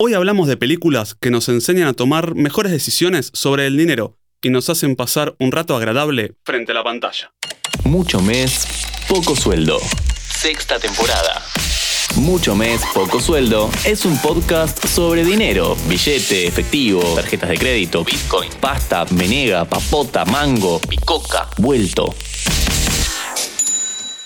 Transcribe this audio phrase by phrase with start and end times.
[0.00, 4.50] Hoy hablamos de películas que nos enseñan a tomar mejores decisiones sobre el dinero y
[4.50, 7.32] nos hacen pasar un rato agradable frente a la pantalla.
[7.82, 8.64] Mucho mes,
[9.08, 9.80] poco sueldo.
[10.14, 11.42] Sexta temporada.
[12.14, 18.52] Mucho mes, poco sueldo es un podcast sobre dinero, billete, efectivo, tarjetas de crédito, bitcoin,
[18.60, 22.14] pasta, menega, papota, mango, picoca, vuelto.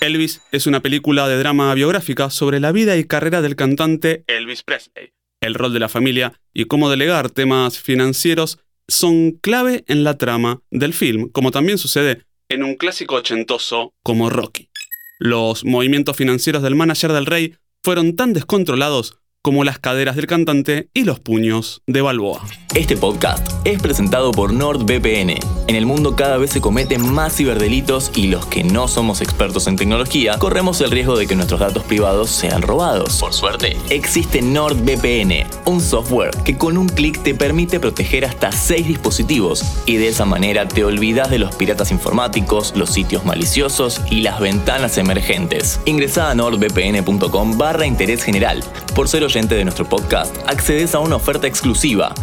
[0.00, 4.62] Elvis es una película de drama biográfica sobre la vida y carrera del cantante Elvis
[4.62, 5.15] Presley.
[5.40, 8.58] El rol de la familia y cómo delegar temas financieros
[8.88, 14.30] son clave en la trama del film, como también sucede en un clásico ochentoso como
[14.30, 14.70] Rocky.
[15.18, 20.90] Los movimientos financieros del manager del rey fueron tan descontrolados como las caderas del cantante
[20.92, 22.44] y los puños de Balboa.
[22.76, 25.38] Este podcast es presentado por NordVPN.
[25.66, 29.66] En el mundo cada vez se cometen más ciberdelitos y los que no somos expertos
[29.66, 33.18] en tecnología corremos el riesgo de que nuestros datos privados sean robados.
[33.18, 38.86] Por suerte, existe NordVPN, un software que con un clic te permite proteger hasta 6
[38.86, 44.20] dispositivos y de esa manera te olvidas de los piratas informáticos, los sitios maliciosos y
[44.20, 45.80] las ventanas emergentes.
[45.86, 48.62] Ingresa a nordvpn.com barra interés general.
[48.94, 52.14] Por ser de nuestro podcast, accedes a una oferta exclusiva,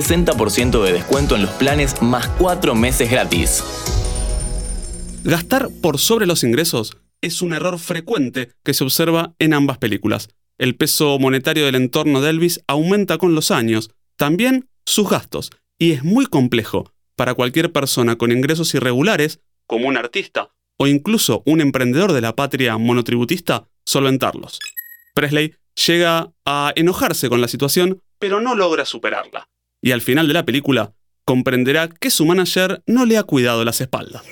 [0.00, 3.62] 60% de descuento en los planes más 4 meses gratis.
[5.24, 10.28] Gastar por sobre los ingresos es un error frecuente que se observa en ambas películas.
[10.56, 15.92] El peso monetario del entorno de Elvis aumenta con los años, también sus gastos, y
[15.92, 21.60] es muy complejo para cualquier persona con ingresos irregulares, como un artista o incluso un
[21.60, 24.58] emprendedor de la patria monotributista, solventarlos.
[25.14, 25.54] Presley
[25.86, 29.48] llega a enojarse con la situación, pero no logra superarla.
[29.82, 30.92] Y al final de la película,
[31.24, 34.22] comprenderá que su manager no le ha cuidado las espaldas.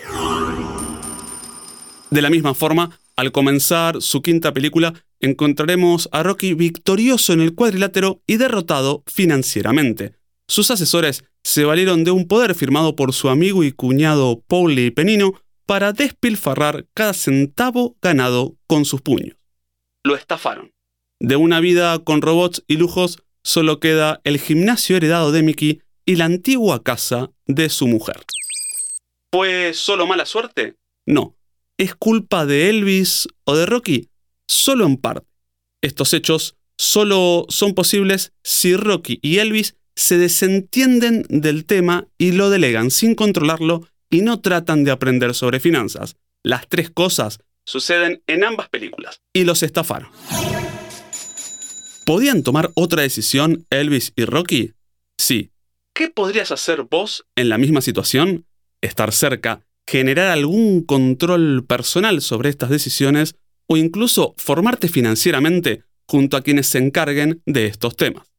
[2.11, 7.55] De la misma forma, al comenzar su quinta película, encontraremos a Rocky victorioso en el
[7.55, 10.15] cuadrilátero y derrotado financieramente.
[10.49, 15.35] Sus asesores se valieron de un poder firmado por su amigo y cuñado Paulie Penino
[15.67, 19.37] para despilfarrar cada centavo ganado con sus puños.
[20.05, 20.73] Lo estafaron.
[21.21, 26.17] De una vida con robots y lujos solo queda el gimnasio heredado de Mickey y
[26.17, 28.25] la antigua casa de su mujer.
[29.33, 30.77] ¿Fue solo mala suerte?
[31.07, 31.37] No.
[31.79, 34.09] ¿Es culpa de Elvis o de Rocky?
[34.49, 35.27] Solo en parte.
[35.83, 42.51] Estos hechos solo son posibles si Rocky y Elvis se desentienden del tema y lo
[42.51, 46.17] delegan sin controlarlo y no tratan de aprender sobre finanzas.
[46.43, 50.09] Las tres cosas suceden en ambas películas y los estafaron.
[52.09, 54.73] ¿Podían tomar otra decisión Elvis y Rocky?
[55.19, 55.51] Sí.
[55.95, 58.47] ¿Qué podrías hacer vos en la misma situación?
[58.81, 63.35] Estar cerca, generar algún control personal sobre estas decisiones
[63.67, 68.33] o incluso formarte financieramente junto a quienes se encarguen de estos temas.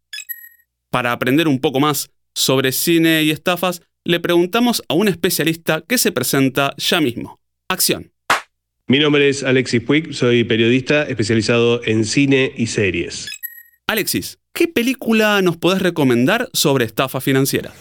[0.90, 6.00] Para aprender un poco más sobre cine y estafas, le preguntamos a un especialista que
[6.00, 7.40] se presenta ya mismo.
[7.70, 8.12] Acción.
[8.88, 13.30] Mi nombre es Alexis Puig, soy periodista especializado en cine y series.
[13.90, 17.72] Alexis, ¿qué película nos podés recomendar sobre estafa financiera?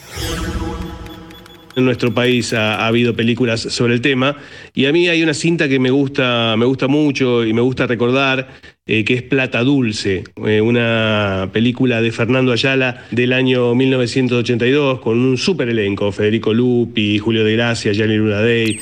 [1.76, 4.34] En nuestro país ha, habido películas sobre el tema
[4.72, 7.86] y a mí hay una cinta que me gusta, me gusta mucho y me gusta
[7.86, 8.48] recordar,
[8.86, 15.18] eh, que es Plata Dulce, eh, una película de Fernando Ayala del año 1982 con
[15.18, 18.80] un super elenco, Federico Lupi, Julio de Gracia, Gianni Luna Day.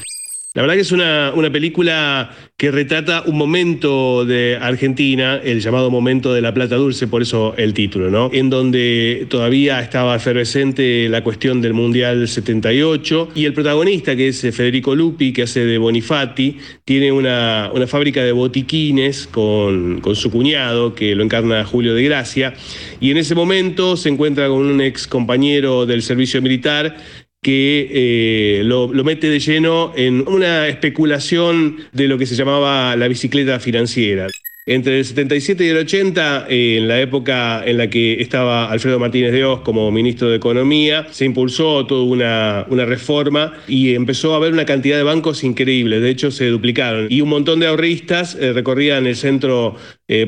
[0.56, 5.90] La verdad que es una, una, película que retrata un momento de Argentina, el llamado
[5.90, 8.30] momento de la plata dulce, por eso el título, ¿no?
[8.32, 14.40] En donde todavía estaba efervescente la cuestión del Mundial 78 y el protagonista, que es
[14.40, 16.56] Federico Lupi, que hace de Bonifati,
[16.86, 22.02] tiene una, una fábrica de botiquines con, con su cuñado, que lo encarna Julio de
[22.02, 22.54] Gracia,
[22.98, 26.96] y en ese momento se encuentra con un ex compañero del servicio militar
[27.46, 33.06] que eh, lo, mete de lleno en una especulación de lo que se llamaba la
[33.06, 34.26] bicicleta financiera.
[34.66, 38.98] Entre el 77 y el 80, eh, en la época en la que estaba Alfredo
[38.98, 44.32] Martínez de Oz como ministro de Economía, se impulsó toda una, una reforma y empezó
[44.32, 47.06] a haber una cantidad de bancos increíbles, de hecho se duplicaron.
[47.10, 49.76] Y un montón de ahorristas eh, recorrían el centro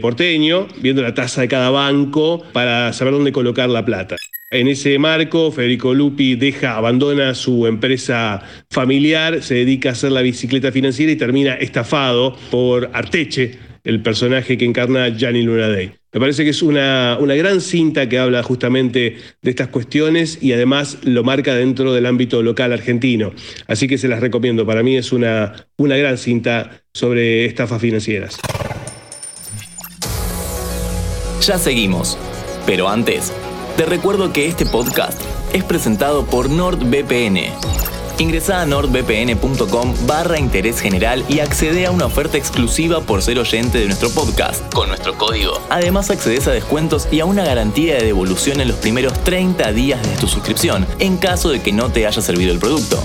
[0.00, 4.14] porteño, viendo la tasa de cada banco para saber dónde colocar la plata.
[4.50, 10.22] En ese marco, Federico Lupi deja, abandona su empresa familiar, se dedica a hacer la
[10.22, 15.92] bicicleta financiera y termina estafado por Arteche, el personaje que encarna Gianni Luna Day.
[16.14, 20.54] Me parece que es una, una, gran cinta que habla justamente de estas cuestiones y
[20.54, 23.34] además lo marca dentro del ámbito local argentino.
[23.66, 24.64] Así que se las recomiendo.
[24.64, 28.38] Para mí es una, una gran cinta sobre estafas financieras.
[31.42, 32.16] Ya seguimos.
[32.68, 33.32] Pero antes,
[33.78, 35.22] te recuerdo que este podcast
[35.52, 37.52] es presentado por NordVPN.
[38.18, 43.78] Ingresa a nordvpn.com barra interés general y accede a una oferta exclusiva por ser oyente
[43.78, 45.62] de nuestro podcast con nuestro código.
[45.70, 50.02] Además accedes a descuentos y a una garantía de devolución en los primeros 30 días
[50.02, 53.00] de tu suscripción en caso de que no te haya servido el producto.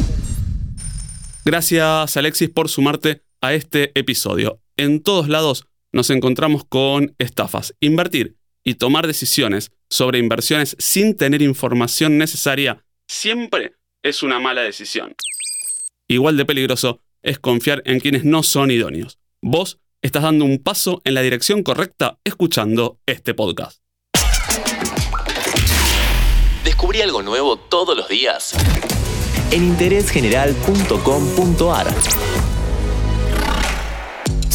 [1.46, 4.60] Gracias Alexis por sumarte a este episodio.
[4.76, 7.76] En todos lados nos encontramos con estafas.
[7.80, 15.14] Invertir y tomar decisiones sobre inversiones sin tener información necesaria siempre es una mala decisión.
[16.08, 19.20] Igual de peligroso es confiar en quienes no son idóneos.
[19.42, 23.82] Vos estás dando un paso en la dirección correcta escuchando este podcast.
[26.64, 28.54] Descubrí algo nuevo todos los días
[29.52, 31.88] en interésgeneral.com.ar.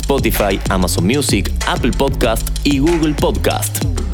[0.08, 4.07] Spotify, Amazon Music, Apple Podcast y Google Podcast.